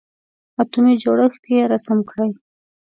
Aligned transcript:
اتومي 0.61 0.93
جوړښت 1.03 1.43
یې 1.53 1.61
رسم 1.71 1.97
کړئ. 2.09 2.29